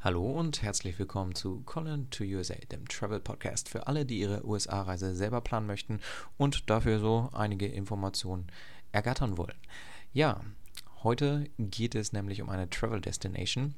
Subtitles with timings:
[0.00, 4.46] Hallo und herzlich willkommen zu Colin to USA, dem Travel Podcast für alle, die ihre
[4.46, 5.98] USA-Reise selber planen möchten
[6.36, 8.46] und dafür so einige Informationen
[8.92, 9.58] ergattern wollen.
[10.12, 10.40] Ja,
[11.02, 13.74] heute geht es nämlich um eine Travel Destination,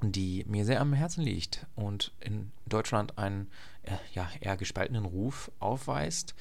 [0.00, 3.50] die mir sehr am Herzen liegt und in Deutschland einen
[3.82, 6.34] äh, ja, eher gespaltenen Ruf aufweist.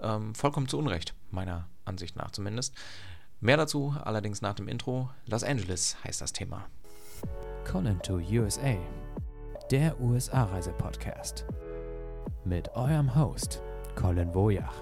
[0.00, 2.74] Ähm, vollkommen zu Unrecht, meiner Ansicht nach zumindest.
[3.40, 5.10] Mehr dazu allerdings nach dem Intro.
[5.26, 6.66] Los Angeles heißt das Thema.
[7.64, 8.76] Colin to USA,
[9.70, 11.44] der USA-Reise-Podcast.
[12.44, 13.62] Mit eurem Host,
[13.94, 14.74] Colin Wojach.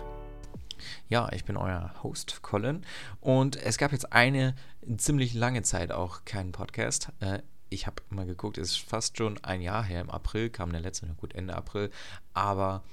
[1.09, 2.83] Ja, ich bin euer Host, Colin.
[3.21, 4.55] Und es gab jetzt eine
[4.97, 7.11] ziemlich lange Zeit auch keinen Podcast.
[7.21, 10.01] Äh, ich habe mal geguckt, es ist fast schon ein Jahr her.
[10.01, 11.91] Im April kam der letzte, gut, Ende April.
[12.35, 12.85] Aber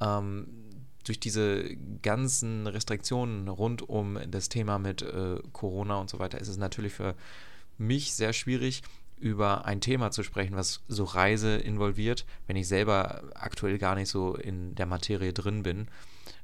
[0.00, 0.48] ähm,
[1.04, 6.48] durch diese ganzen Restriktionen rund um das Thema mit äh, Corona und so weiter ist
[6.48, 7.14] es natürlich für
[7.78, 8.82] mich sehr schwierig,
[9.22, 14.08] über ein Thema zu sprechen, was so Reise involviert, wenn ich selber aktuell gar nicht
[14.08, 15.86] so in der Materie drin bin,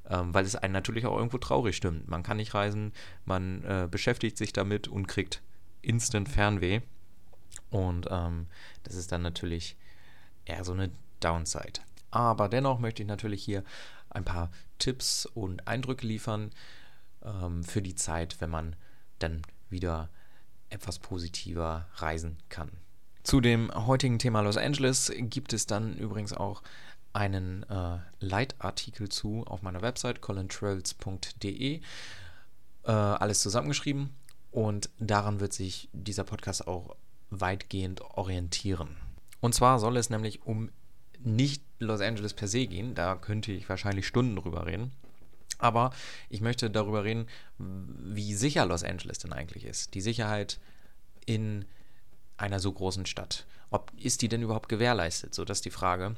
[0.09, 2.07] ähm, weil es einen natürlich auch irgendwo traurig stimmt.
[2.07, 2.93] Man kann nicht reisen,
[3.25, 5.41] man äh, beschäftigt sich damit und kriegt
[5.81, 6.79] instant Fernweh.
[7.69, 8.47] Und ähm,
[8.83, 9.75] das ist dann natürlich
[10.45, 11.81] eher so eine Downside.
[12.11, 13.65] Aber dennoch möchte ich natürlich hier
[14.09, 16.51] ein paar Tipps und Eindrücke liefern
[17.23, 18.77] ähm, für die Zeit, wenn man
[19.19, 20.09] dann wieder
[20.69, 22.71] etwas positiver reisen kann.
[23.23, 26.63] Zu dem heutigen Thema Los Angeles gibt es dann übrigens auch
[27.13, 31.81] einen äh, Leitartikel zu auf meiner Website colintravels.de.
[32.83, 34.09] Äh, alles zusammengeschrieben
[34.51, 36.95] und daran wird sich dieser Podcast auch
[37.29, 38.95] weitgehend orientieren.
[39.41, 40.69] Und zwar soll es nämlich um
[41.19, 44.91] nicht Los Angeles per se gehen, da könnte ich wahrscheinlich Stunden drüber reden,
[45.59, 45.91] aber
[46.29, 49.93] ich möchte darüber reden, wie sicher Los Angeles denn eigentlich ist.
[49.93, 50.59] Die Sicherheit
[51.25, 51.65] in
[52.37, 53.45] einer so großen Stadt.
[53.69, 55.35] Ob ist die denn überhaupt gewährleistet?
[55.35, 56.15] So, das ist die Frage.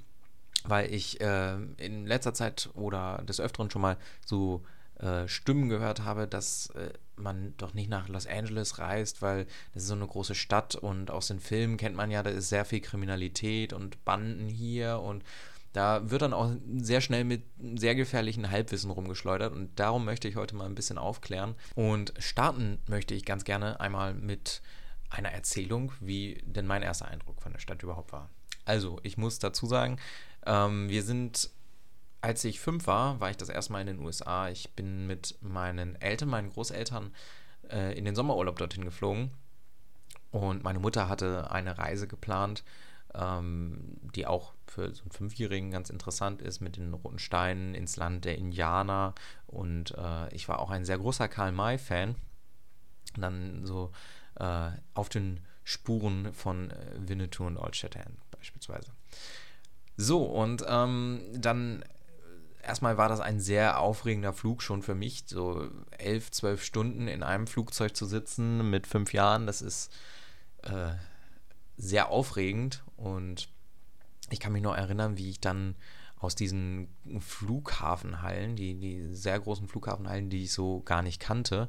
[0.64, 4.64] Weil ich äh, in letzter Zeit oder des Öfteren schon mal so
[5.00, 9.84] äh, Stimmen gehört habe, dass äh, man doch nicht nach Los Angeles reist, weil das
[9.84, 12.66] ist so eine große Stadt und aus den Filmen kennt man ja, da ist sehr
[12.66, 15.24] viel Kriminalität und Banden hier und
[15.74, 17.44] da wird dann auch sehr schnell mit
[17.76, 21.56] sehr gefährlichen Halbwissen rumgeschleudert und darum möchte ich heute mal ein bisschen aufklären.
[21.76, 24.62] Und starten möchte ich ganz gerne einmal mit
[25.10, 28.30] einer Erzählung, wie denn mein erster Eindruck von der Stadt überhaupt war.
[28.66, 29.98] Also, ich muss dazu sagen,
[30.46, 31.50] ähm, wir sind,
[32.22, 34.50] als ich fünf war, war ich das erste Mal in den USA.
[34.50, 37.14] Ich bin mit meinen Eltern, meinen Großeltern
[37.70, 39.32] äh, in den Sommerurlaub dorthin geflogen.
[40.32, 42.64] Und meine Mutter hatte eine Reise geplant
[43.16, 47.98] ähm, die auch für so einen Fünfjährigen ganz interessant ist, mit den roten Steinen ins
[47.98, 49.14] Land der Indianer.
[49.48, 52.16] Und äh, ich war auch ein sehr großer Karl-May-Fan.
[53.18, 53.92] Dann so
[54.36, 58.92] äh, auf den Spuren von äh, Winnetou und Old Shatterhand beispielsweise.
[59.98, 61.84] So, und ähm, dann
[62.64, 67.24] erstmal war das ein sehr aufregender Flug schon für mich, so elf, zwölf Stunden in
[67.24, 69.92] einem Flugzeug zu sitzen mit fünf Jahren, das ist
[70.64, 70.94] äh,
[71.78, 73.50] sehr aufregend und
[74.30, 75.76] ich kann mich noch erinnern, wie ich dann
[76.20, 76.88] aus diesen
[77.20, 81.68] Flughafenhallen, die, die sehr großen Flughafenhallen, die ich so gar nicht kannte,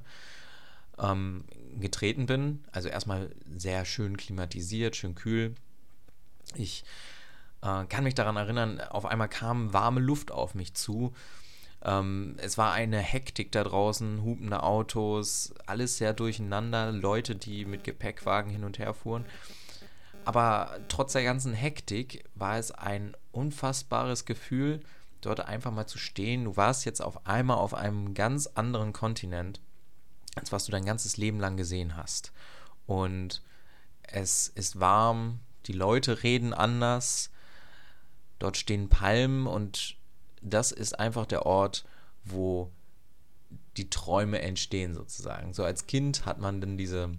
[0.98, 1.44] ähm,
[1.80, 2.62] getreten bin.
[2.70, 5.54] Also erstmal sehr schön klimatisiert, schön kühl.
[6.54, 6.84] Ich
[7.62, 11.14] äh, kann mich daran erinnern, auf einmal kam warme Luft auf mich zu.
[11.82, 17.84] Ähm, es war eine Hektik da draußen, hupende Autos, alles sehr durcheinander, Leute, die mit
[17.84, 19.24] Gepäckwagen hin und her fuhren.
[20.24, 24.80] Aber trotz der ganzen Hektik war es ein unfassbares Gefühl,
[25.20, 26.44] dort einfach mal zu stehen.
[26.44, 29.60] Du warst jetzt auf einmal auf einem ganz anderen Kontinent,
[30.34, 32.32] als was du dein ganzes Leben lang gesehen hast.
[32.86, 33.42] Und
[34.02, 37.30] es ist warm, die Leute reden anders,
[38.38, 39.96] dort stehen Palmen und
[40.42, 41.84] das ist einfach der Ort,
[42.24, 42.70] wo
[43.76, 45.54] die Träume entstehen sozusagen.
[45.54, 47.10] So als Kind hat man dann diese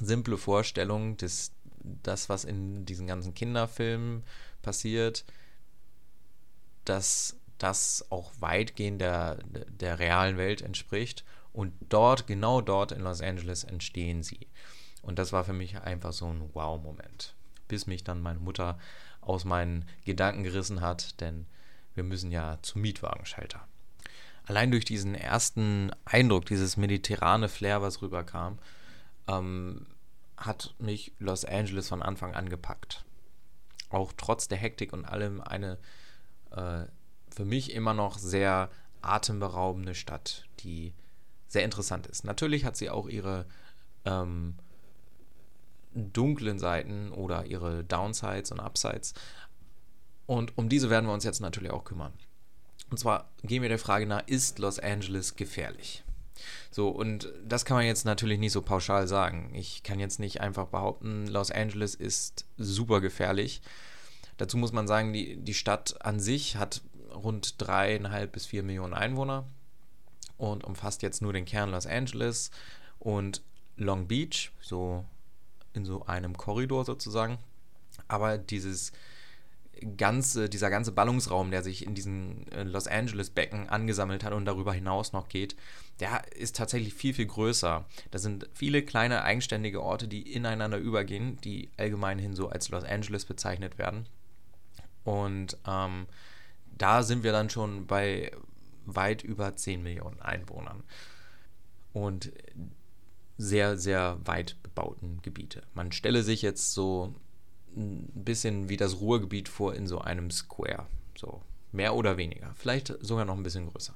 [0.00, 1.52] simple Vorstellung des
[2.02, 4.24] das, was in diesen ganzen Kinderfilmen
[4.62, 5.24] passiert,
[6.84, 9.38] dass das auch weitgehend der,
[9.68, 11.24] der realen Welt entspricht.
[11.52, 14.48] Und dort, genau dort in Los Angeles entstehen sie.
[15.02, 17.34] Und das war für mich einfach so ein Wow-Moment.
[17.68, 18.78] Bis mich dann meine Mutter
[19.20, 21.46] aus meinen Gedanken gerissen hat, denn
[21.94, 23.66] wir müssen ja zum Mietwagenschalter.
[24.46, 28.58] Allein durch diesen ersten Eindruck, dieses mediterrane Flair, was rüberkam,
[29.28, 29.86] ähm,
[30.36, 33.04] hat mich Los Angeles von Anfang an gepackt.
[33.90, 35.78] Auch trotz der Hektik und allem eine
[36.50, 36.84] äh,
[37.34, 38.70] für mich immer noch sehr
[39.02, 40.94] atemberaubende Stadt, die
[41.48, 42.24] sehr interessant ist.
[42.24, 43.46] Natürlich hat sie auch ihre
[44.04, 44.54] ähm,
[45.94, 49.14] dunklen Seiten oder ihre Downsides und Upsides.
[50.26, 52.12] Und um diese werden wir uns jetzt natürlich auch kümmern.
[52.90, 56.03] Und zwar gehen wir der Frage nach, ist Los Angeles gefährlich?
[56.70, 59.50] So, und das kann man jetzt natürlich nicht so pauschal sagen.
[59.54, 63.62] Ich kann jetzt nicht einfach behaupten, Los Angeles ist super gefährlich.
[64.36, 66.82] Dazu muss man sagen, die, die Stadt an sich hat
[67.14, 69.46] rund dreieinhalb bis vier Millionen Einwohner
[70.36, 72.50] und umfasst jetzt nur den Kern Los Angeles
[72.98, 73.42] und
[73.76, 75.04] Long Beach, so
[75.72, 77.38] in so einem Korridor sozusagen.
[78.08, 78.92] Aber dieses
[79.96, 84.44] ganze, dieser ganze Ballungsraum, der sich in diesen äh, Los Angeles Becken angesammelt hat und
[84.44, 85.56] darüber hinaus noch geht,
[86.00, 87.84] der ist tatsächlich viel, viel größer.
[88.10, 93.24] Da sind viele kleine eigenständige Orte, die ineinander übergehen, die allgemeinhin so als Los Angeles
[93.24, 94.06] bezeichnet werden.
[95.04, 96.06] Und ähm,
[96.76, 98.32] da sind wir dann schon bei
[98.86, 100.82] weit über 10 Millionen Einwohnern.
[101.92, 102.32] Und
[103.36, 105.62] sehr, sehr weit bebauten Gebiete.
[105.74, 107.14] Man stelle sich jetzt so
[107.76, 110.86] ein bisschen wie das Ruhrgebiet vor in so einem Square.
[111.16, 111.42] So
[111.72, 112.52] mehr oder weniger.
[112.54, 113.94] Vielleicht sogar noch ein bisschen größer.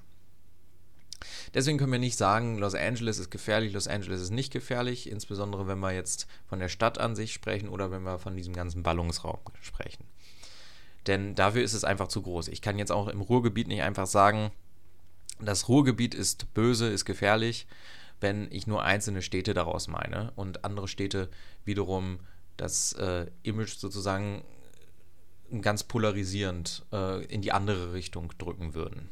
[1.55, 5.67] Deswegen können wir nicht sagen, Los Angeles ist gefährlich, Los Angeles ist nicht gefährlich, insbesondere
[5.67, 8.83] wenn wir jetzt von der Stadt an sich sprechen oder wenn wir von diesem ganzen
[8.83, 10.05] Ballungsraum sprechen.
[11.07, 12.49] Denn dafür ist es einfach zu groß.
[12.49, 14.51] Ich kann jetzt auch im Ruhrgebiet nicht einfach sagen,
[15.41, 17.67] das Ruhrgebiet ist böse, ist gefährlich,
[18.21, 21.31] wenn ich nur einzelne Städte daraus meine und andere Städte
[21.65, 22.21] wiederum
[22.57, 24.43] das äh, Image sozusagen
[25.63, 29.09] ganz polarisierend äh, in die andere Richtung drücken würden.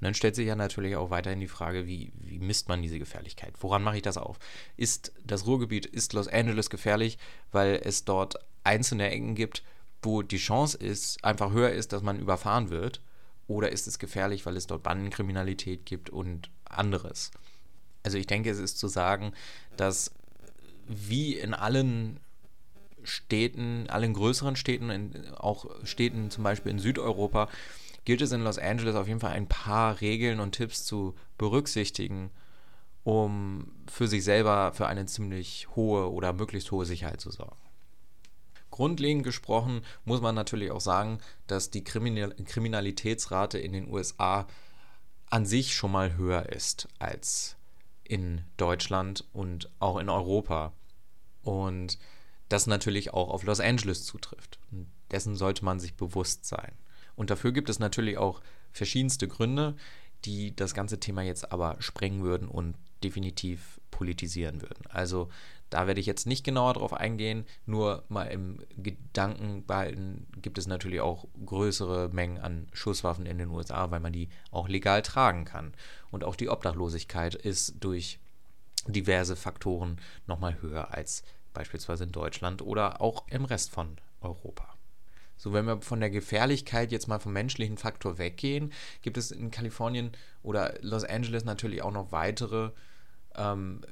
[0.00, 2.98] Und dann stellt sich ja natürlich auch weiterhin die Frage, wie, wie misst man diese
[2.98, 3.54] Gefährlichkeit?
[3.60, 4.38] Woran mache ich das auf?
[4.76, 7.18] Ist das Ruhrgebiet, ist Los Angeles gefährlich,
[7.52, 9.62] weil es dort einzelne Ecken gibt,
[10.02, 13.00] wo die Chance ist, einfach höher ist, dass man überfahren wird?
[13.46, 17.30] Oder ist es gefährlich, weil es dort Bandenkriminalität gibt und anderes?
[18.02, 19.32] Also ich denke, es ist zu sagen,
[19.76, 20.12] dass
[20.86, 22.20] wie in allen
[23.02, 27.48] Städten, allen größeren Städten, auch Städten zum Beispiel in Südeuropa,
[28.04, 32.30] gilt es in Los Angeles auf jeden Fall ein paar Regeln und Tipps zu berücksichtigen,
[33.02, 37.56] um für sich selber für eine ziemlich hohe oder möglichst hohe Sicherheit zu sorgen.
[38.70, 44.46] Grundlegend gesprochen muss man natürlich auch sagen, dass die Kriminalitätsrate in den USA
[45.30, 47.56] an sich schon mal höher ist als
[48.02, 50.72] in Deutschland und auch in Europa.
[51.42, 51.98] Und
[52.48, 54.58] das natürlich auch auf Los Angeles zutrifft.
[54.70, 56.72] Und dessen sollte man sich bewusst sein.
[57.16, 58.40] Und dafür gibt es natürlich auch
[58.72, 59.76] verschiedenste Gründe,
[60.24, 64.86] die das ganze Thema jetzt aber sprengen würden und definitiv politisieren würden.
[64.88, 65.28] Also
[65.70, 70.66] da werde ich jetzt nicht genauer drauf eingehen, nur mal im Gedanken behalten, gibt es
[70.66, 75.44] natürlich auch größere Mengen an Schusswaffen in den USA, weil man die auch legal tragen
[75.44, 75.74] kann.
[76.10, 78.18] Und auch die Obdachlosigkeit ist durch
[78.86, 84.73] diverse Faktoren nochmal höher als beispielsweise in Deutschland oder auch im Rest von Europa.
[85.44, 89.50] So, wenn wir von der Gefährlichkeit jetzt mal vom menschlichen Faktor weggehen, gibt es in
[89.50, 90.12] Kalifornien
[90.42, 92.70] oder Los Angeles natürlich auch noch weitere
[93.34, 93.82] ähm,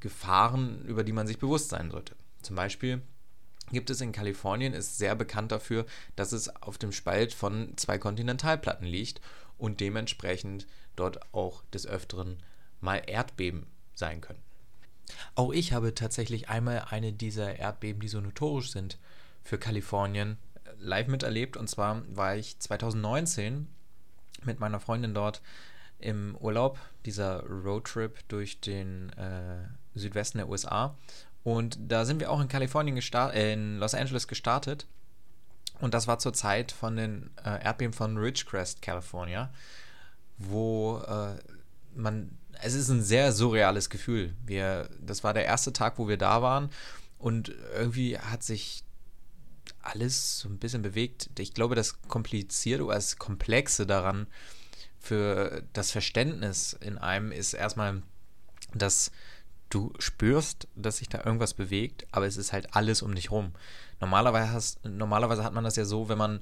[0.00, 2.16] Gefahren, über die man sich bewusst sein sollte.
[2.42, 3.00] Zum Beispiel
[3.70, 5.86] gibt es in Kalifornien, ist sehr bekannt dafür,
[6.16, 9.20] dass es auf dem Spalt von zwei Kontinentalplatten liegt
[9.58, 12.42] und dementsprechend dort auch des Öfteren
[12.80, 14.42] mal Erdbeben sein können.
[15.36, 18.98] Auch ich habe tatsächlich einmal eine dieser Erdbeben, die so notorisch sind
[19.44, 20.38] für Kalifornien,
[20.82, 21.56] live miterlebt.
[21.56, 23.68] Und zwar war ich 2019
[24.44, 25.40] mit meiner Freundin dort
[25.98, 30.96] im Urlaub, dieser Roadtrip durch den äh, Südwesten der USA.
[31.44, 34.86] Und da sind wir auch in Kalifornien gestartet, äh, in Los Angeles gestartet.
[35.80, 39.50] Und das war zur Zeit von den äh, Erdbeben von Ridgecrest, California,
[40.38, 41.34] wo äh,
[41.94, 44.34] man, es ist ein sehr surreales Gefühl.
[44.44, 46.70] Wir, das war der erste Tag, wo wir da waren
[47.18, 48.84] und irgendwie hat sich
[49.80, 51.30] alles so ein bisschen bewegt.
[51.38, 54.26] Ich glaube, das Komplizierte oder das Komplexe daran
[54.98, 58.02] für das Verständnis in einem ist erstmal,
[58.74, 59.10] dass
[59.68, 63.52] du spürst, dass sich da irgendwas bewegt, aber es ist halt alles um dich rum.
[64.00, 66.40] Normalerweise, hast, normalerweise hat man das ja so, wenn man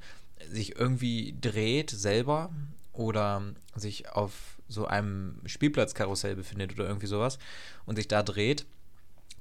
[0.51, 2.51] sich irgendwie dreht selber
[2.93, 3.43] oder
[3.75, 4.33] sich auf
[4.69, 7.39] so einem Spielplatzkarussell befindet oder irgendwie sowas
[7.87, 8.67] und sich da dreht,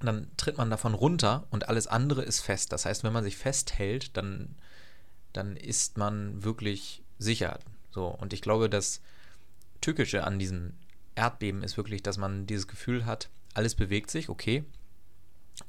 [0.08, 2.72] dann tritt man davon runter und alles andere ist fest.
[2.72, 4.56] Das heißt, wenn man sich festhält, dann,
[5.34, 7.60] dann ist man wirklich sicher.
[7.91, 9.01] So, und ich glaube, das
[9.82, 10.77] Tückische an diesen
[11.15, 14.63] Erdbeben ist wirklich, dass man dieses Gefühl hat, alles bewegt sich, okay,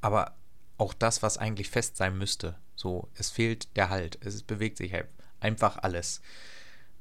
[0.00, 0.36] aber
[0.78, 4.92] auch das, was eigentlich fest sein müsste, so, es fehlt der Halt, es bewegt sich
[4.92, 5.08] halt
[5.40, 6.22] einfach alles.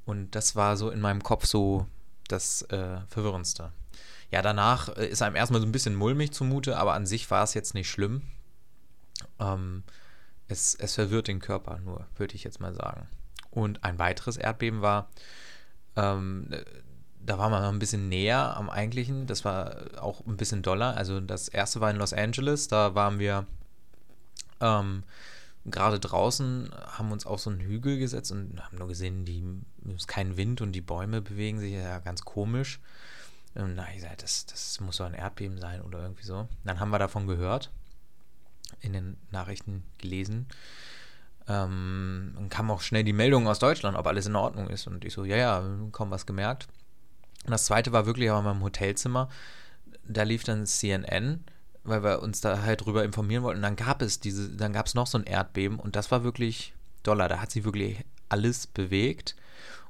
[0.04, 1.86] Und das war so in meinem Kopf so
[2.28, 3.72] das äh, Verwirrendste.
[4.30, 7.42] Ja, danach äh, ist einem erstmal so ein bisschen mulmig zumute, aber an sich war
[7.42, 8.22] es jetzt nicht schlimm.
[9.38, 9.82] Ähm,
[10.48, 13.06] es, es verwirrt den Körper nur, würde ich jetzt mal sagen.
[13.50, 15.08] Und ein weiteres Erdbeben war,
[15.96, 16.48] ähm,
[17.24, 20.96] da war man noch ein bisschen näher am eigentlichen, das war auch ein bisschen doller.
[20.96, 23.46] Also das erste war in Los Angeles, da waren wir
[24.60, 25.02] ähm,
[25.66, 29.44] gerade draußen, haben uns auf so einen Hügel gesetzt und haben nur gesehen, die
[29.94, 32.80] ist kein Wind und die Bäume bewegen sich ja ganz komisch.
[33.54, 36.48] Und na, ich gesagt, das, das muss so ein Erdbeben sein oder irgendwie so.
[36.64, 37.70] Dann haben wir davon gehört,
[38.80, 40.46] in den Nachrichten gelesen.
[41.48, 44.86] Ähm, dann kam auch schnell die Meldung aus Deutschland, ob alles in Ordnung ist.
[44.86, 46.68] Und ich so, ja, ja, kaum was gemerkt.
[47.44, 49.28] Und das zweite war wirklich aber in meinem Hotelzimmer.
[50.04, 51.44] Da lief dann CNN,
[51.82, 53.58] weil wir uns da halt drüber informieren wollten.
[53.58, 56.22] Und dann gab es diese, dann gab es noch so ein Erdbeben und das war
[56.22, 57.28] wirklich Dollar.
[57.28, 59.34] Da hat sich wirklich alles bewegt.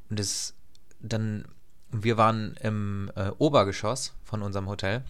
[0.08, 0.54] Und es
[1.00, 1.46] dann,
[1.92, 5.04] wir waren im äh, Obergeschoss von unserem Hotel.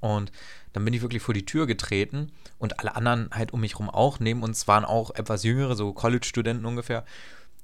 [0.00, 0.32] Und
[0.72, 3.90] dann bin ich wirklich vor die Tür getreten und alle anderen halt um mich rum
[3.90, 4.20] auch.
[4.20, 7.04] Neben uns waren auch etwas jüngere, so College-Studenten ungefähr,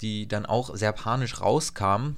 [0.01, 2.17] die dann auch sehr panisch rauskamen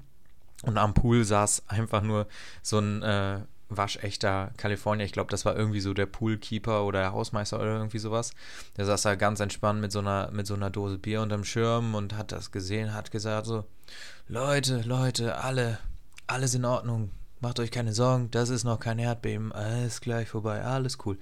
[0.63, 2.27] und am Pool saß einfach nur
[2.63, 5.05] so ein äh, waschechter Kalifornier.
[5.05, 8.33] Ich glaube, das war irgendwie so der Poolkeeper oder der Hausmeister oder irgendwie sowas.
[8.77, 11.95] Der saß da ganz entspannt mit so einer, mit so einer Dose Bier unterm Schirm
[11.95, 13.65] und hat das gesehen, hat gesagt so,
[14.29, 15.79] Leute, Leute, alle,
[16.27, 17.11] alles in Ordnung.
[17.41, 19.53] Macht euch keine Sorgen, das ist noch kein Erdbeben.
[19.53, 21.17] Alles gleich vorbei, alles cool.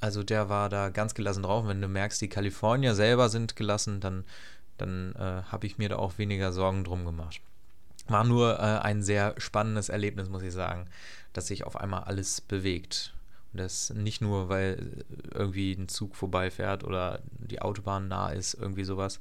[0.00, 1.66] Also der war da ganz gelassen drauf.
[1.66, 4.24] Wenn du merkst, die Kalifornier selber sind gelassen, dann,
[4.76, 7.40] dann äh, habe ich mir da auch weniger Sorgen drum gemacht.
[8.06, 10.86] War nur äh, ein sehr spannendes Erlebnis, muss ich sagen,
[11.32, 13.14] dass sich auf einmal alles bewegt.
[13.52, 18.84] Und das nicht nur, weil irgendwie ein Zug vorbeifährt oder die Autobahn nah ist, irgendwie
[18.84, 19.20] sowas.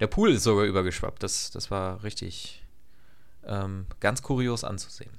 [0.00, 1.22] Der Pool ist sogar übergeschwappt.
[1.22, 2.64] Das, das war richtig
[3.46, 5.12] ähm, ganz kurios anzusehen.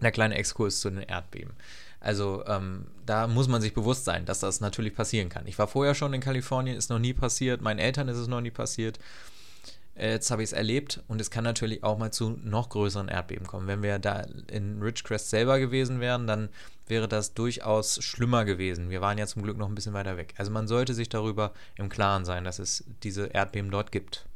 [0.00, 1.54] Der kleine Exkurs zu den Erdbeben.
[2.00, 5.46] Also ähm, da muss man sich bewusst sein, dass das natürlich passieren kann.
[5.46, 7.62] Ich war vorher schon in Kalifornien, ist noch nie passiert.
[7.62, 8.98] Meinen Eltern ist es noch nie passiert.
[9.96, 13.46] Jetzt habe ich es erlebt und es kann natürlich auch mal zu noch größeren Erdbeben
[13.46, 13.68] kommen.
[13.68, 16.48] Wenn wir da in Ridgecrest selber gewesen wären, dann
[16.86, 18.90] wäre das durchaus schlimmer gewesen.
[18.90, 20.34] Wir waren ja zum Glück noch ein bisschen weiter weg.
[20.36, 24.26] Also man sollte sich darüber im Klaren sein, dass es diese Erdbeben dort gibt.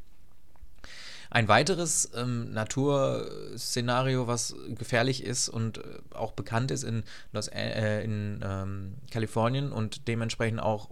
[1.31, 5.83] Ein weiteres ähm, Naturszenario, was gefährlich ist und äh,
[6.15, 10.89] auch bekannt ist in, Los, äh, in ähm, Kalifornien und dementsprechend auch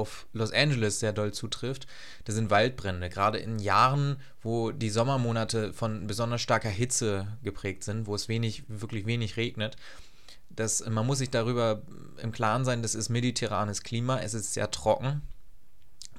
[0.00, 1.86] auf Los Angeles sehr doll zutrifft,
[2.24, 3.08] das sind Waldbrände.
[3.08, 8.64] Gerade in Jahren, wo die Sommermonate von besonders starker Hitze geprägt sind, wo es wenig,
[8.68, 9.76] wirklich wenig regnet.
[10.50, 11.82] Das, man muss sich darüber
[12.22, 15.22] im Klaren sein, das ist mediterranes Klima, es ist sehr trocken.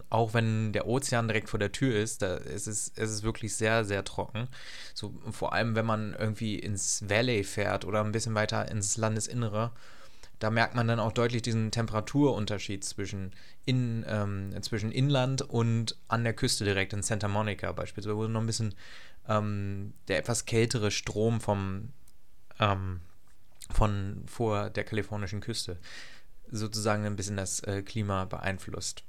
[0.10, 3.56] Auch wenn der Ozean direkt vor der Tür ist, da ist es, es ist wirklich
[3.56, 4.48] sehr, sehr trocken.
[4.94, 9.72] So, vor allem, wenn man irgendwie ins Valley fährt oder ein bisschen weiter ins Landesinnere
[10.42, 13.32] da merkt man dann auch deutlich diesen Temperaturunterschied zwischen,
[13.64, 18.42] in, ähm, zwischen Inland und an der Küste direkt in Santa Monica beispielsweise, wo noch
[18.42, 18.74] ein bisschen
[19.30, 21.90] ähm, der etwas kältere Strom vom,
[22.60, 23.02] ähm,
[23.70, 25.78] von vor der kalifornischen Küste
[26.50, 29.04] sozusagen ein bisschen das äh, Klima beeinflusst.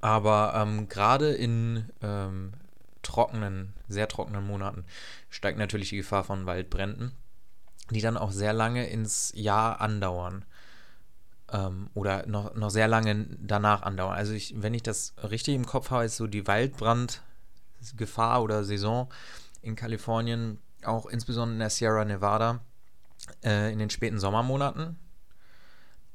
[0.00, 2.54] Aber ähm, gerade in ähm,
[3.02, 4.84] trockenen, sehr trockenen Monaten
[5.30, 7.12] steigt natürlich die Gefahr von Waldbränden
[7.90, 10.44] die dann auch sehr lange ins Jahr andauern.
[11.50, 14.16] Ähm, oder noch, noch sehr lange danach andauern.
[14.16, 19.08] Also ich, wenn ich das richtig im Kopf habe, ist so die Waldbrandgefahr oder Saison
[19.62, 22.60] in Kalifornien, auch insbesondere in der Sierra Nevada,
[23.44, 24.98] äh, in den späten Sommermonaten.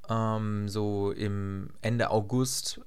[0.09, 2.81] Ähm, so im Ende August,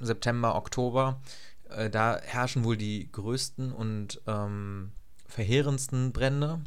[0.00, 1.20] September, Oktober.
[1.68, 4.92] Äh, da herrschen wohl die größten und ähm,
[5.26, 6.60] verheerendsten Brände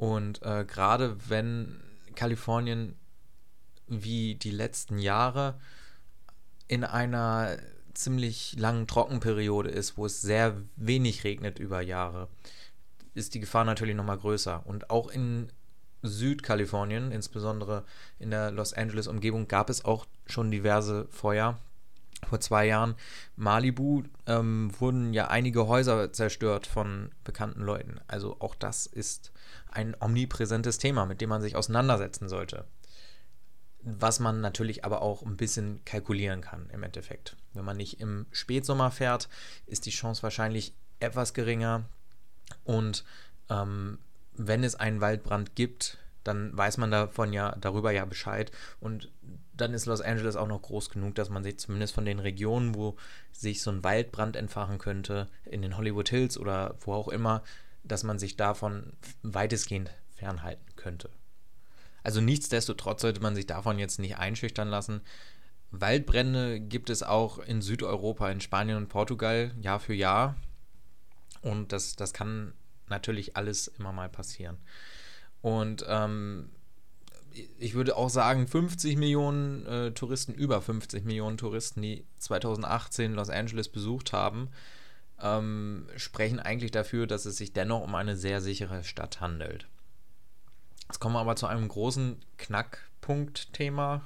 [0.00, 1.78] und äh, gerade wenn
[2.14, 2.96] Kalifornien
[3.86, 5.60] wie die letzten Jahre
[6.68, 7.58] in einer
[7.92, 12.28] ziemlich langen Trockenperiode ist, wo es sehr wenig regnet über Jahre,
[13.12, 14.62] ist die Gefahr natürlich nochmal größer.
[14.64, 15.52] Und auch in
[16.00, 17.84] Südkalifornien, insbesondere
[18.18, 21.58] in der Los Angeles-Umgebung, gab es auch schon diverse Feuer.
[22.28, 22.94] Vor zwei Jahren
[23.36, 28.00] Malibu ähm, wurden ja einige Häuser zerstört von bekannten Leuten.
[28.06, 29.32] Also auch das ist
[29.70, 32.64] ein omnipräsentes Thema, mit dem man sich auseinandersetzen sollte.
[33.82, 37.36] Was man natürlich aber auch ein bisschen kalkulieren kann im Endeffekt.
[37.54, 39.28] Wenn man nicht im Spätsommer fährt,
[39.66, 41.84] ist die Chance wahrscheinlich etwas geringer.
[42.64, 43.04] Und
[43.48, 43.98] ähm,
[44.34, 48.52] wenn es einen Waldbrand gibt, dann weiß man davon ja darüber ja Bescheid.
[48.80, 49.10] Und
[49.60, 52.74] dann ist Los Angeles auch noch groß genug, dass man sich zumindest von den Regionen,
[52.74, 52.96] wo
[53.32, 57.42] sich so ein Waldbrand entfachen könnte, in den Hollywood Hills oder wo auch immer,
[57.84, 61.10] dass man sich davon weitestgehend fernhalten könnte.
[62.02, 65.02] Also nichtsdestotrotz sollte man sich davon jetzt nicht einschüchtern lassen.
[65.70, 70.36] Waldbrände gibt es auch in Südeuropa, in Spanien und Portugal Jahr für Jahr.
[71.42, 72.54] Und das, das kann
[72.88, 74.58] natürlich alles immer mal passieren.
[75.42, 76.50] Und ähm,
[77.58, 83.30] ich würde auch sagen, 50 Millionen äh, Touristen, über 50 Millionen Touristen, die 2018 Los
[83.30, 84.48] Angeles besucht haben,
[85.20, 89.66] ähm, sprechen eigentlich dafür, dass es sich dennoch um eine sehr sichere Stadt handelt.
[90.88, 94.02] Jetzt kommen wir aber zu einem großen Knackpunkt-Thema.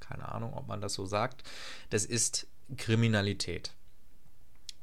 [0.00, 1.42] Keine Ahnung, ob man das so sagt.
[1.90, 3.72] Das ist Kriminalität.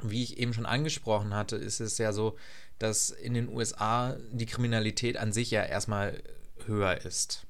[0.03, 2.38] Wie ich eben schon angesprochen hatte, ist es ja so,
[2.79, 6.21] dass in den USA die Kriminalität an sich ja erstmal
[6.65, 7.45] höher ist.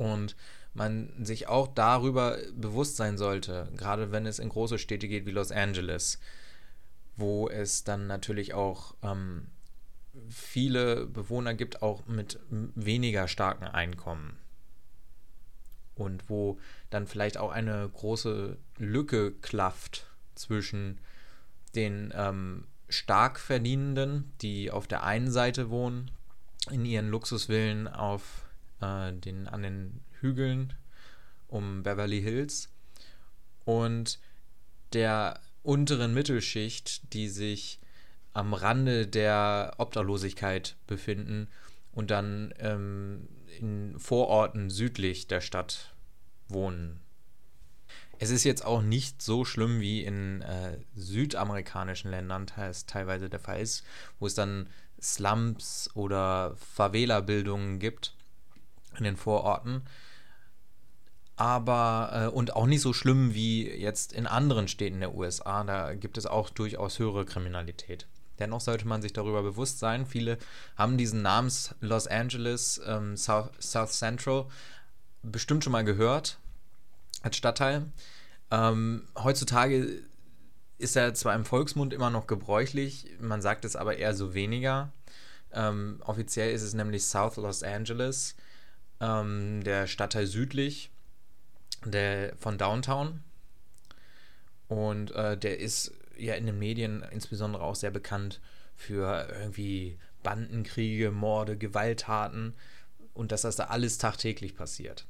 [0.00, 0.34] Und
[0.72, 5.30] man sich auch darüber bewusst sein sollte, gerade wenn es in große Städte geht wie
[5.30, 6.18] Los Angeles,
[7.16, 9.48] wo es dann natürlich auch ähm,
[10.30, 14.38] viele Bewohner gibt, auch mit weniger starken Einkommen.
[15.96, 20.98] Und wo dann vielleicht auch eine große Lücke klafft zwischen
[21.74, 26.10] den ähm, Starkverdienenden, die auf der einen Seite wohnen,
[26.70, 28.46] in ihren Luxusvillen auf
[28.80, 30.74] äh, den, an den Hügeln
[31.48, 32.70] um Beverly Hills
[33.64, 34.18] und
[34.92, 37.80] der unteren Mittelschicht, die sich
[38.32, 41.48] am Rande der Obdachlosigkeit befinden
[41.92, 45.94] und dann ähm, in Vororten südlich der Stadt
[46.48, 47.00] wohnen.
[48.18, 53.40] Es ist jetzt auch nicht so schlimm wie in äh, südamerikanischen Ländern es teilweise der
[53.40, 53.84] Fall ist,
[54.18, 54.68] wo es dann
[55.00, 58.14] Slums oder Favela-Bildungen gibt
[58.96, 59.82] in den Vororten.
[61.36, 65.64] Aber äh, und auch nicht so schlimm wie jetzt in anderen Städten der USA.
[65.64, 68.06] Da gibt es auch durchaus höhere Kriminalität.
[68.38, 70.06] Dennoch sollte man sich darüber bewusst sein.
[70.06, 70.38] Viele
[70.76, 74.46] haben diesen Namen Los Angeles ähm, South, South Central
[75.22, 76.38] bestimmt schon mal gehört
[77.22, 77.86] als Stadtteil.
[78.50, 80.02] Ähm, heutzutage
[80.78, 84.92] ist er zwar im Volksmund immer noch gebräuchlich, man sagt es aber eher so weniger.
[85.52, 88.36] Ähm, offiziell ist es nämlich South Los Angeles,
[89.00, 90.90] ähm, der Stadtteil südlich
[91.84, 93.20] der, von Downtown.
[94.68, 98.40] Und äh, der ist ja in den Medien insbesondere auch sehr bekannt
[98.76, 102.54] für irgendwie Bandenkriege, Morde, Gewalttaten
[103.14, 105.06] und dass das da alles tagtäglich passiert.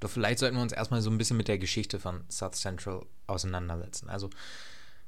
[0.00, 3.06] Doch vielleicht sollten wir uns erstmal so ein bisschen mit der Geschichte von South Central
[3.26, 4.08] auseinandersetzen.
[4.08, 4.30] Also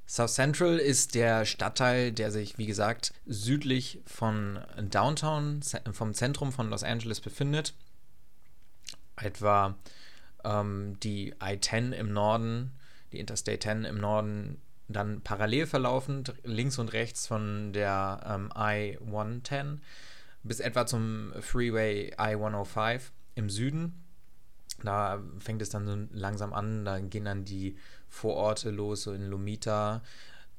[0.08, 5.60] South Central ist der Stadtteil, der sich, wie gesagt, südlich von Downtown,
[5.92, 7.74] vom Zentrum von Los Angeles befindet.
[9.16, 9.76] Etwa
[10.44, 12.72] ähm, die I-10 im Norden,
[13.12, 19.78] die Interstate 10 im Norden dann parallel verlaufend, links und rechts von der ähm, I-110
[20.44, 23.00] bis etwa zum Freeway I-105
[23.34, 24.05] im Süden.
[24.82, 27.76] Da fängt es dann so langsam an, da gehen dann die
[28.08, 30.02] Vororte los, so in Lomita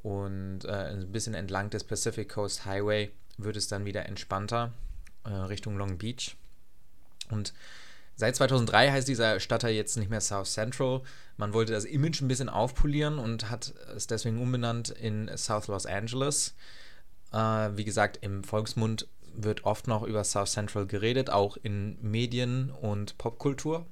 [0.04, 4.74] und äh, ein bisschen entlang des Pacific Coast Highway wird es dann wieder entspannter
[5.24, 6.36] äh, Richtung Long Beach.
[7.30, 7.54] Und
[8.20, 11.02] Seit 2003 heißt dieser Stadtteil jetzt nicht mehr South Central.
[11.38, 15.86] Man wollte das Image ein bisschen aufpolieren und hat es deswegen umbenannt in South Los
[15.86, 16.56] Angeles.
[17.32, 17.38] Äh,
[17.76, 23.20] wie gesagt, im Volksmund wird oft noch über South Central geredet, auch in Medien und
[23.20, 23.86] Popkultur.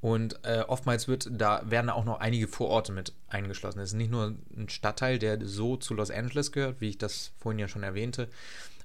[0.00, 3.80] Und äh, oftmals wird da werden auch noch einige Vororte mit eingeschlossen.
[3.80, 7.32] Es ist nicht nur ein Stadtteil, der so zu Los Angeles gehört, wie ich das
[7.38, 8.28] vorhin ja schon erwähnte,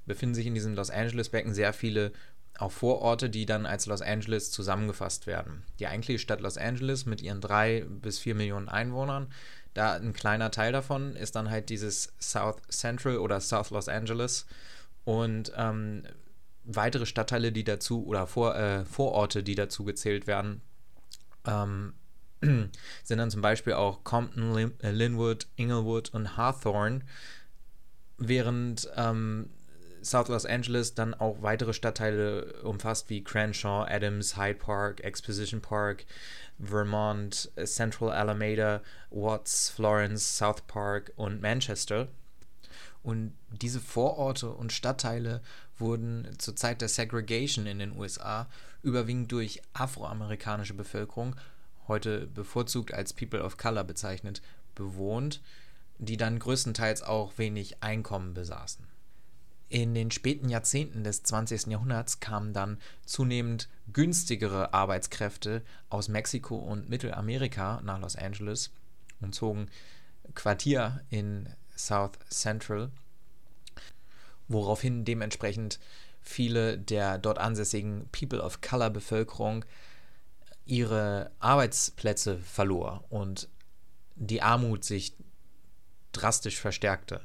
[0.06, 2.12] befinden sich in diesem Los Angeles-Becken sehr viele
[2.58, 5.64] auch Vororte, die dann als Los Angeles zusammengefasst werden.
[5.80, 9.28] Die eigentliche Stadt Los Angeles mit ihren drei bis vier Millionen Einwohnern,
[9.76, 14.46] da ein kleiner Teil davon ist dann halt dieses South Central oder South Los Angeles
[15.04, 16.04] und ähm,
[16.64, 20.62] weitere Stadtteile, die dazu oder Vor, äh, Vororte, die dazu gezählt werden,
[21.46, 21.94] ähm,
[22.42, 27.02] sind dann zum Beispiel auch Compton, Lin äh, Linwood, Inglewood und Hawthorne,
[28.18, 29.50] während ähm,
[30.06, 36.06] South Los Angeles dann auch weitere Stadtteile umfasst, wie Crenshaw, Adams, Hyde Park, Exposition Park,
[36.60, 42.08] Vermont, Central Alameda, Watts, Florence, South Park und Manchester.
[43.02, 45.42] Und diese Vororte und Stadtteile
[45.78, 48.48] wurden zur Zeit der Segregation in den USA
[48.82, 51.36] überwiegend durch afroamerikanische Bevölkerung,
[51.88, 54.42] heute bevorzugt als People of Color bezeichnet,
[54.76, 55.42] bewohnt,
[55.98, 58.86] die dann größtenteils auch wenig Einkommen besaßen.
[59.70, 61.68] In den späten Jahrzehnten des 20.
[61.68, 68.72] Jahrhunderts kamen dann zunehmend günstigere Arbeitskräfte aus Mexiko und Mittelamerika nach Los Angeles
[69.22, 69.68] und zogen
[70.36, 72.92] Quartier in South Central,
[74.48, 75.80] woraufhin dementsprechend
[76.22, 79.66] viele der dort ansässigen People of Color Bevölkerung
[80.66, 83.48] ihre Arbeitsplätze verlor und
[84.16, 85.16] die Armut sich
[86.12, 87.22] drastisch verstärkte.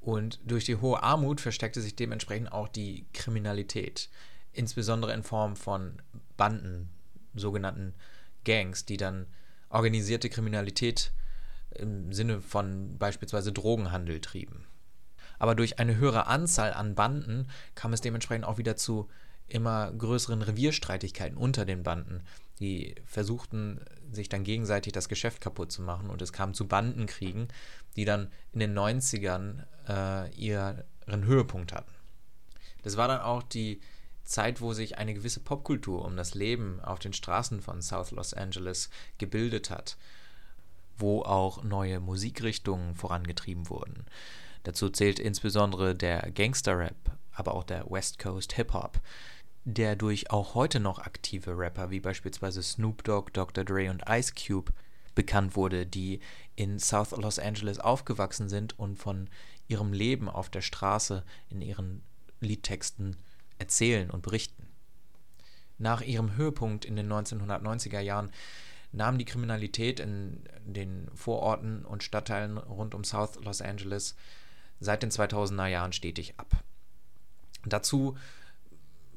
[0.00, 4.08] Und durch die hohe Armut verstärkte sich dementsprechend auch die Kriminalität,
[4.52, 6.00] insbesondere in Form von
[6.36, 6.90] Banden,
[7.34, 7.94] sogenannten
[8.44, 9.26] Gangs, die dann
[9.68, 11.12] organisierte Kriminalität
[11.74, 14.66] im Sinne von beispielsweise Drogenhandel trieben.
[15.40, 19.08] Aber durch eine höhere Anzahl an Banden kam es dementsprechend auch wieder zu
[19.48, 22.22] immer größeren Revierstreitigkeiten unter den Banden.
[22.60, 23.80] Die versuchten
[24.12, 27.48] sich dann gegenseitig das Geschäft kaputt zu machen und es kam zu Bandenkriegen,
[27.96, 31.90] die dann in den 90ern äh, ihren Höhepunkt hatten.
[32.82, 33.80] Das war dann auch die
[34.24, 38.34] Zeit, wo sich eine gewisse Popkultur um das Leben auf den Straßen von South Los
[38.34, 39.96] Angeles gebildet hat,
[40.98, 44.04] wo auch neue Musikrichtungen vorangetrieben wurden.
[44.62, 49.00] Dazu zählt insbesondere der Gangster-Rap, aber auch der West Coast Hip-Hop,
[49.64, 53.64] der durch auch heute noch aktive Rapper wie beispielsweise Snoop Dogg, Dr.
[53.64, 54.72] Dre und Ice Cube
[55.14, 56.20] bekannt wurde, die
[56.56, 59.28] in South Los Angeles aufgewachsen sind und von
[59.68, 62.02] ihrem Leben auf der Straße in ihren
[62.40, 63.16] Liedtexten
[63.58, 64.66] erzählen und berichten.
[65.78, 68.30] Nach ihrem Höhepunkt in den 1990er Jahren
[68.92, 74.16] nahm die Kriminalität in den Vororten und Stadtteilen rund um South Los Angeles
[74.80, 76.64] seit den 2000er Jahren stetig ab.
[77.64, 78.16] Dazu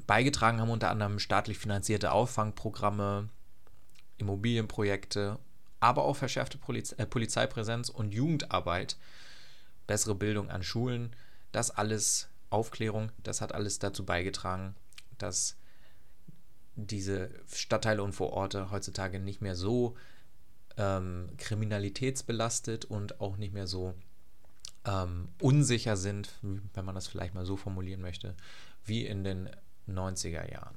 [0.05, 3.29] beigetragen haben unter anderem staatlich finanzierte Auffangprogramme,
[4.17, 5.39] Immobilienprojekte,
[5.79, 8.97] aber auch verschärfte Poliz äh, Polizeipräsenz und Jugendarbeit,
[9.87, 11.15] bessere Bildung an Schulen,
[11.51, 14.75] das alles Aufklärung, das hat alles dazu beigetragen,
[15.17, 15.57] dass
[16.75, 19.95] diese Stadtteile und Vororte heutzutage nicht mehr so
[20.77, 23.93] ähm, kriminalitätsbelastet und auch nicht mehr so
[24.85, 28.35] ähm, unsicher sind, wenn man das vielleicht mal so formulieren möchte,
[28.85, 29.49] wie in den
[29.87, 30.75] 90er Jahren.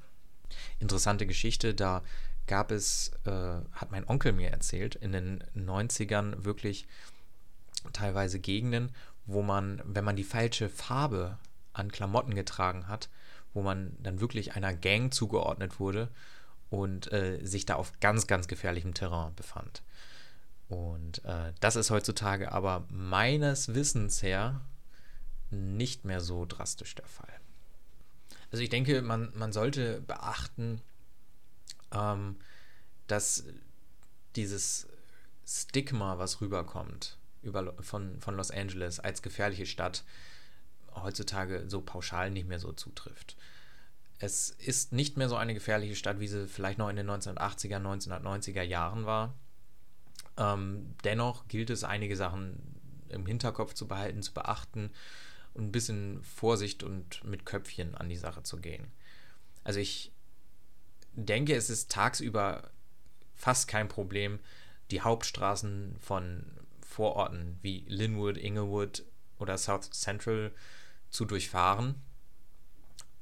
[0.78, 2.02] Interessante Geschichte, da
[2.46, 6.86] gab es, äh, hat mein Onkel mir erzählt, in den 90ern wirklich
[7.92, 8.92] teilweise Gegenden,
[9.26, 11.38] wo man, wenn man die falsche Farbe
[11.72, 13.08] an Klamotten getragen hat,
[13.52, 16.08] wo man dann wirklich einer Gang zugeordnet wurde
[16.70, 19.82] und äh, sich da auf ganz, ganz gefährlichem Terrain befand.
[20.68, 24.62] Und äh, das ist heutzutage aber meines Wissens her
[25.50, 27.32] nicht mehr so drastisch der Fall.
[28.50, 30.80] Also ich denke, man, man sollte beachten,
[31.92, 32.36] ähm,
[33.06, 33.44] dass
[34.34, 34.88] dieses
[35.46, 40.04] Stigma, was rüberkommt über, von, von Los Angeles als gefährliche Stadt,
[40.94, 43.36] heutzutage so pauschal nicht mehr so zutrifft.
[44.18, 47.76] Es ist nicht mehr so eine gefährliche Stadt, wie sie vielleicht noch in den 1980er,
[47.76, 49.34] 1990er Jahren war.
[50.36, 52.58] Ähm, dennoch gilt es, einige Sachen
[53.08, 54.90] im Hinterkopf zu behalten, zu beachten
[55.54, 58.92] und ein bisschen Vorsicht und mit Köpfchen an die Sache zu gehen.
[59.64, 60.12] Also ich
[61.14, 62.70] denke, es ist tagsüber
[63.34, 64.38] fast kein Problem,
[64.90, 66.44] die Hauptstraßen von
[66.80, 69.04] Vororten wie Linwood, Inglewood
[69.38, 70.52] oder South Central
[71.10, 71.96] zu durchfahren.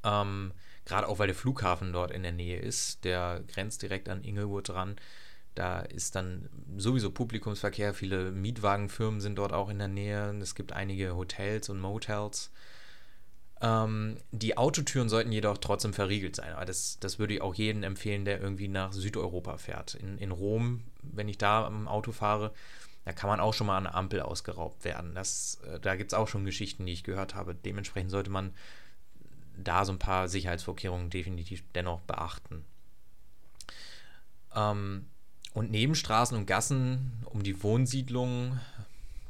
[0.02, 0.52] Ähm,
[0.84, 3.04] Gerade auch, weil der Flughafen dort in der Nähe ist.
[3.04, 4.96] Der grenzt direkt an Inglewood dran.
[5.54, 7.94] Da ist dann sowieso Publikumsverkehr.
[7.94, 10.36] Viele Mietwagenfirmen sind dort auch in der Nähe.
[10.40, 12.50] Es gibt einige Hotels und Motels.
[13.60, 16.52] Ähm, die Autotüren sollten jedoch trotzdem verriegelt sein.
[16.52, 19.94] Aber das, das würde ich auch jedem empfehlen, der irgendwie nach Südeuropa fährt.
[19.94, 22.52] In, in Rom, wenn ich da am Auto fahre,
[23.04, 25.14] da kann man auch schon mal an der Ampel ausgeraubt werden.
[25.14, 27.54] Das, äh, da gibt es auch schon Geschichten, die ich gehört habe.
[27.54, 28.52] Dementsprechend sollte man
[29.56, 32.64] da so ein paar Sicherheitsvorkehrungen definitiv dennoch beachten.
[34.54, 35.06] Ähm,
[35.54, 38.60] und Nebenstraßen und Gassen um die Wohnsiedlungen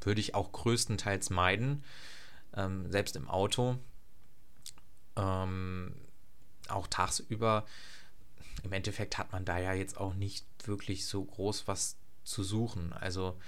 [0.00, 1.84] würde ich auch größtenteils meiden,
[2.56, 3.76] ähm, selbst im Auto.
[5.16, 5.94] Ähm,
[6.68, 7.66] auch tagsüber.
[8.62, 12.92] Im Endeffekt hat man da ja jetzt auch nicht wirklich so groß was zu suchen.
[12.94, 13.38] Also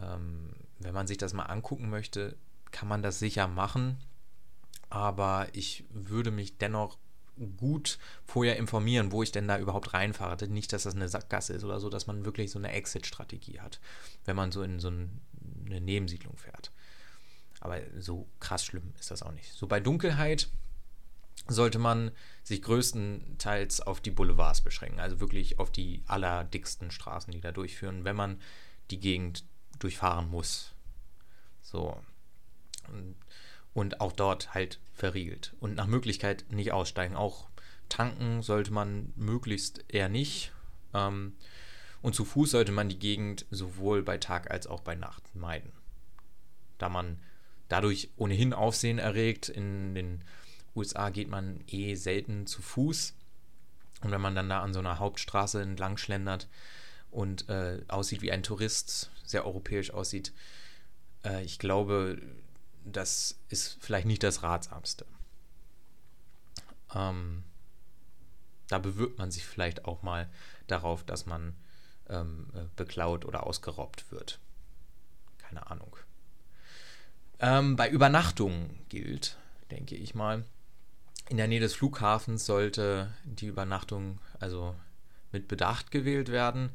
[0.00, 2.34] ähm, wenn man sich das mal angucken möchte,
[2.70, 3.98] kann man das sicher machen.
[4.88, 6.96] Aber ich würde mich dennoch
[7.56, 10.48] gut vorher informieren, wo ich denn da überhaupt reinfahre.
[10.48, 13.80] Nicht, dass das eine Sackgasse ist oder so, dass man wirklich so eine Exit-Strategie hat,
[14.24, 16.70] wenn man so in so eine Nebensiedlung fährt.
[17.60, 19.52] Aber so krass schlimm ist das auch nicht.
[19.52, 20.48] So bei Dunkelheit
[21.48, 22.10] sollte man
[22.42, 28.04] sich größtenteils auf die Boulevards beschränken, also wirklich auf die allerdicksten Straßen, die da durchführen,
[28.04, 28.40] wenn man
[28.90, 29.44] die Gegend
[29.78, 30.74] durchfahren muss.
[31.62, 32.00] So.
[32.88, 33.16] Und
[33.76, 35.52] und auch dort halt verriegelt.
[35.60, 37.14] Und nach Möglichkeit nicht aussteigen.
[37.14, 37.46] Auch
[37.90, 40.50] tanken sollte man möglichst eher nicht.
[40.94, 41.34] Ähm,
[42.00, 45.72] und zu Fuß sollte man die Gegend sowohl bei Tag als auch bei Nacht meiden.
[46.78, 47.18] Da man
[47.68, 50.24] dadurch ohnehin Aufsehen erregt in den
[50.74, 53.12] USA geht man eh selten zu Fuß.
[54.00, 56.48] Und wenn man dann da an so einer Hauptstraße entlang schlendert
[57.10, 60.32] und äh, aussieht wie ein Tourist, sehr europäisch aussieht,
[61.26, 62.22] äh, ich glaube,
[62.86, 65.04] das ist vielleicht nicht das Ratsamste.
[66.94, 67.42] Ähm,
[68.68, 70.28] da bewirbt man sich vielleicht auch mal
[70.66, 71.54] darauf, dass man
[72.08, 74.38] ähm, äh, beklaut oder ausgeraubt wird.
[75.38, 75.96] Keine Ahnung.
[77.38, 79.36] Ähm, bei Übernachtungen gilt,
[79.70, 80.44] denke ich mal,
[81.28, 84.74] in der Nähe des Flughafens sollte die Übernachtung also
[85.32, 86.70] mit Bedacht gewählt werden.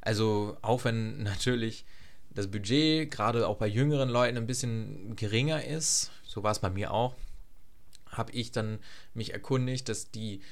[0.00, 1.84] Also auch wenn natürlich
[2.34, 6.70] das Budget gerade auch bei jüngeren Leuten ein bisschen geringer ist, so war es bei
[6.70, 7.14] mir auch,
[8.06, 8.78] habe ich dann
[9.14, 10.42] mich erkundigt, dass die,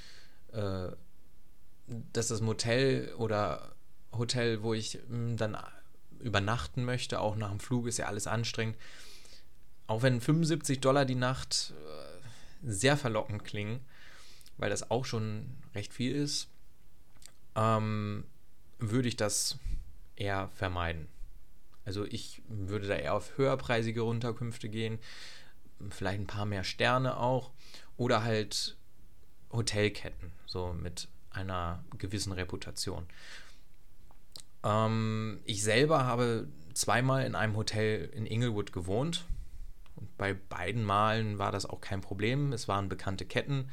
[0.52, 0.88] äh,
[1.86, 3.74] dass das Motel oder
[4.12, 5.56] Hotel, wo ich mh, hm, dann
[6.18, 8.76] übernachten möchte, auch nach dem Flug ist ja alles anstrengend.
[9.86, 13.80] Auch wenn 75 Dollar die Nacht äh, sehr verlockend klingen,
[14.58, 16.48] weil das auch schon recht viel ist,
[17.56, 18.24] ähm,
[18.78, 19.58] würde ich das
[20.16, 21.08] eher vermeiden.
[21.84, 24.98] Also ich würde da eher auf höherpreisige Unterkünfte gehen,
[25.90, 27.50] vielleicht ein paar mehr Sterne auch
[27.96, 28.76] oder halt
[29.52, 33.06] Hotelketten, so mit einer gewissen Reputation.
[34.64, 39.24] Ähm, ich selber habe zweimal in einem Hotel in Inglewood gewohnt.
[39.96, 42.52] Und bei beiden Malen war das auch kein Problem.
[42.52, 43.68] Es waren bekannte Ketten.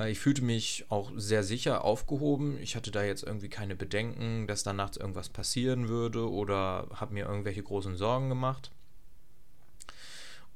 [0.00, 2.58] Äh, ich fühlte mich auch sehr sicher aufgehoben.
[2.60, 7.14] Ich hatte da jetzt irgendwie keine Bedenken, dass da nachts irgendwas passieren würde oder habe
[7.14, 8.70] mir irgendwelche großen Sorgen gemacht.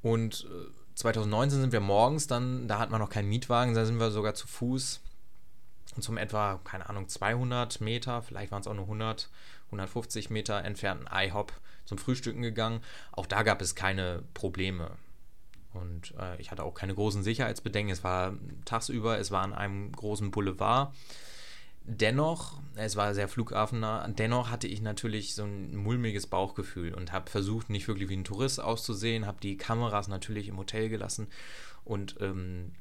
[0.01, 0.47] Und
[0.95, 4.11] 2019 äh, sind wir morgens dann, da hatten wir noch keinen Mietwagen, da sind wir
[4.11, 5.01] sogar zu Fuß
[5.99, 9.29] zum etwa, keine Ahnung, 200 Meter, vielleicht waren es auch nur 100,
[9.67, 11.53] 150 Meter entfernten IHOP
[11.85, 12.81] zum Frühstücken gegangen.
[13.13, 14.91] Auch da gab es keine Probleme.
[15.75, 17.91] Und äh, ich hatte auch keine großen Sicherheitsbedenken.
[17.91, 18.33] Es war
[18.65, 20.93] tagsüber, es war an einem großen Boulevard.
[21.87, 27.29] Dennoch, es war sehr flughafennah, dennoch hatte ich natürlich so ein mulmiges Bauchgefühl und habe
[27.29, 31.27] versucht, nicht wirklich wie ein Tourist auszusehen, habe die Kameras natürlich im Hotel gelassen
[31.83, 32.71] und ähm,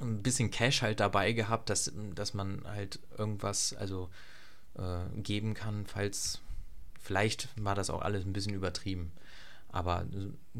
[0.00, 4.10] ein bisschen Cash halt dabei gehabt, dass, dass man halt irgendwas also
[4.74, 6.40] äh, geben kann, falls
[7.00, 9.12] vielleicht war das auch alles ein bisschen übertrieben.
[9.68, 10.04] Aber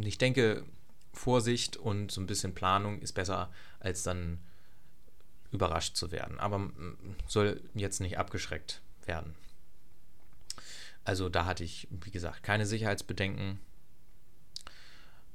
[0.00, 0.64] ich denke,
[1.12, 4.38] Vorsicht und so ein bisschen Planung ist besser, als dann
[5.50, 6.40] überrascht zu werden.
[6.40, 6.70] Aber
[7.26, 9.34] soll jetzt nicht abgeschreckt werden.
[11.04, 13.58] Also da hatte ich, wie gesagt, keine Sicherheitsbedenken.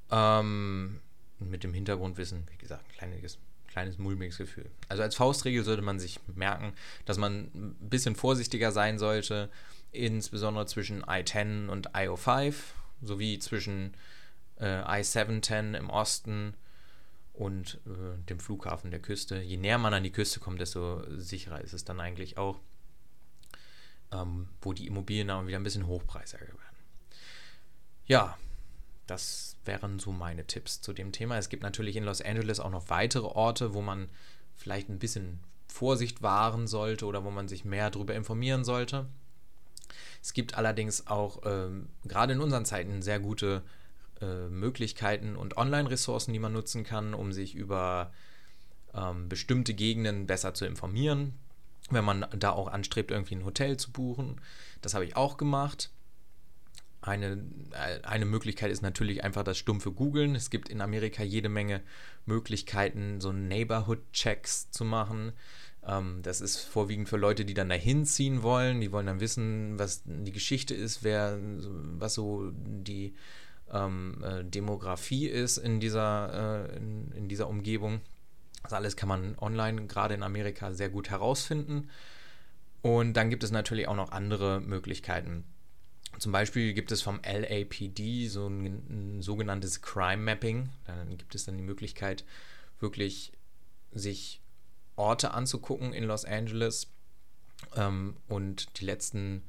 [0.10, 1.02] Ähm,
[1.40, 3.38] mit dem Hintergrundwissen, wie gesagt, ein kleines
[3.78, 4.72] kleines mulmiges Gefühl.
[4.90, 6.74] Also als Faustregel sollte man sich merken,
[7.06, 9.52] dass man ein bisschen vorsichtiger sein sollte,
[9.92, 12.56] insbesondere zwischen I-10 und I-05,
[13.04, 13.94] sowie zwischen
[14.60, 16.56] äh, I-710 im Osten
[17.34, 19.40] und äh, dem Flughafen der Küste.
[19.42, 22.60] Je näher man an die Küste kommt, desto sicherer ist es dann eigentlich auch,
[24.12, 26.78] ähm, wo die Immobilien dann wieder ein bisschen hochpreisiger werden.
[28.08, 28.38] Ja,
[29.06, 31.38] das wären so meine Tipps zu dem Thema.
[31.38, 34.10] Es gibt natürlich in Los Angeles auch noch weitere Orte, wo man
[34.56, 39.06] vielleicht ein bisschen Vorsicht wahren sollte oder wo man sich mehr darüber informieren sollte.
[40.22, 43.62] Es gibt allerdings auch ähm, gerade in unseren Zeiten sehr gute
[44.22, 48.12] äh, Möglichkeiten und Online-Ressourcen, die man nutzen kann, um sich über
[48.94, 51.34] ähm, bestimmte Gegenden besser zu informieren.
[51.90, 54.42] Wenn man da auch anstrebt, irgendwie ein Hotel zu buchen.
[54.82, 55.92] Das habe ich auch gemacht.
[57.02, 60.36] Eine, äh, eine Möglichkeit ist natürlich einfach das stumpfe Googeln.
[60.36, 61.82] Es gibt in Amerika jede Menge
[62.26, 65.32] Möglichkeiten, so Neighborhood-Checks zu machen.
[65.86, 68.82] Ähm, das ist vorwiegend für Leute, die dann dahin ziehen wollen.
[68.82, 73.14] Die wollen dann wissen, was die Geschichte ist, wer, was so die
[73.72, 78.02] ähm, äh, Demografie ist in dieser, äh, in, in dieser Umgebung.
[78.64, 81.90] Das alles kann man online, gerade in Amerika, sehr gut herausfinden.
[82.82, 85.46] Und dann gibt es natürlich auch noch andere Möglichkeiten
[86.20, 90.70] zum Beispiel gibt es vom LAPD so ein, ein, sogenanntes Crime Mapping.
[90.86, 92.26] Dann gibt es dann die Möglichkeit,
[92.80, 93.34] wirklich
[93.92, 94.42] sich
[94.96, 96.92] Orte anzugucken in Los Angeles
[97.76, 99.44] ähm, und die letzten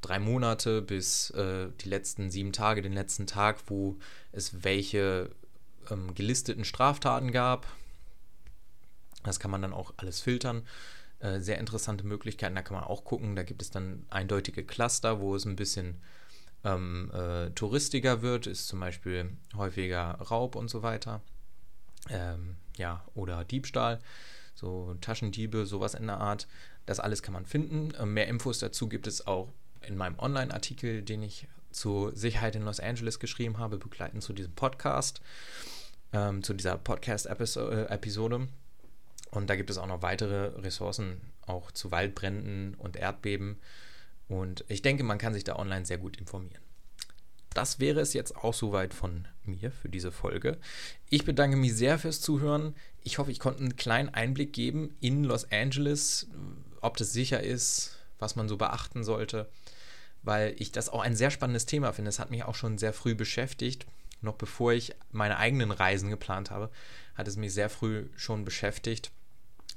[0.00, 3.98] drei Monate bis äh, die letzten sieben Tage, den letzten Tag, wo
[4.32, 5.30] es welche
[5.90, 7.66] ähm, gelisteten Straftaten gab.
[9.24, 10.62] Das kann man dann auch alles filtern
[11.20, 12.54] äh, sehr interessante Möglichkeiten.
[12.54, 13.36] Da kann man auch gucken.
[13.36, 16.00] Da gibt es dann eindeutige Cluster, wo es ein bisschen
[16.64, 18.46] ähm, äh, touristiger wird.
[18.46, 21.20] Ist zum Beispiel häufiger Raub und so weiter.
[22.08, 23.98] Ähm, ja, oder Diebstahl,
[24.54, 26.46] so Taschendiebe, sowas in der Art.
[26.86, 27.92] Das alles kann man finden.
[27.98, 29.52] Ähm, mehr Infos dazu gibt es auch
[29.86, 34.54] in meinem Online-Artikel, den ich zur Sicherheit in Los Angeles geschrieben habe, begleitend zu diesem
[34.54, 35.20] Podcast.
[36.12, 38.48] ähm, zu dieser Podcast-Episode.
[39.30, 43.58] Und da gibt es auch noch weitere Ressourcen, auch zu Waldbränden und Erdbeben.
[44.28, 46.62] Und ich denke, man kann sich da online sehr gut informieren.
[47.54, 50.58] Das wäre es jetzt auch soweit von mir für diese Folge.
[51.08, 52.74] Ich bedanke mich sehr fürs Zuhören.
[53.02, 56.28] Ich hoffe, ich konnte einen kleinen Einblick geben in Los Angeles,
[56.80, 59.48] ob das sicher ist, was man so beachten sollte,
[60.22, 62.08] weil ich das auch ein sehr spannendes Thema finde.
[62.08, 63.86] Es hat mich auch schon sehr früh beschäftigt.
[64.20, 66.70] Noch bevor ich meine eigenen Reisen geplant habe,
[67.14, 69.12] hat es mich sehr früh schon beschäftigt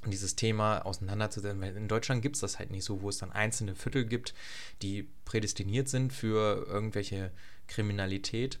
[0.06, 3.30] dieses Thema auseinanderzusetzen, weil in Deutschland gibt es das halt nicht so, wo es dann
[3.30, 4.34] einzelne Viertel gibt,
[4.82, 7.30] die prädestiniert sind für irgendwelche
[7.68, 8.58] Kriminalität.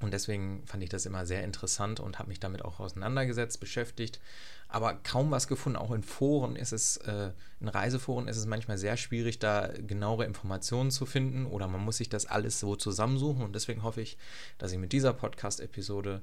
[0.00, 4.20] Und deswegen fand ich das immer sehr interessant und habe mich damit auch auseinandergesetzt, beschäftigt.
[4.68, 5.78] Aber kaum was gefunden.
[5.78, 7.30] Auch in Foren ist es, äh,
[7.60, 11.96] in Reiseforen ist es manchmal sehr schwierig, da genauere Informationen zu finden oder man muss
[11.96, 13.42] sich das alles so zusammensuchen.
[13.42, 14.18] Und deswegen hoffe ich,
[14.58, 16.22] dass ich mit dieser Podcast-Episode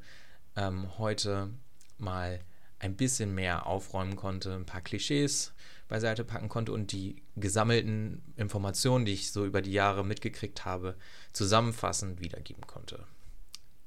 [0.55, 1.49] ähm, heute
[1.97, 2.41] mal
[2.77, 5.53] ein bisschen mehr aufräumen konnte, ein paar Klischees
[5.87, 10.95] beiseite packen konnte und die gesammelten Informationen, die ich so über die Jahre mitgekriegt habe,
[11.31, 13.05] zusammenfassend wiedergeben konnte.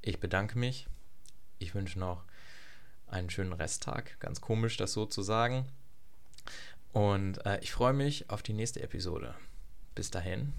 [0.07, 0.87] Ich bedanke mich.
[1.59, 2.23] Ich wünsche noch
[3.07, 4.17] einen schönen Resttag.
[4.21, 5.65] Ganz komisch, das so zu sagen.
[6.93, 9.35] Und äh, ich freue mich auf die nächste Episode.
[9.95, 10.53] Bis dahin.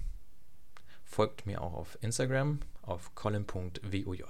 [1.03, 4.23] Folgt mir auch auf Instagram auf colin.woj.